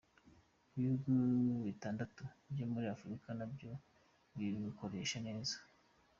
Ibihugu 0.75 1.11
bitandatu 1.65 2.21
byo 2.51 2.65
muri 2.71 2.85
Afurika 2.95 3.27
nibyo 3.37 3.71
bibukoresha 4.37 5.17
neza. 5.27 5.55